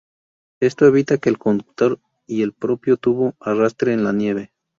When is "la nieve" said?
4.03-4.51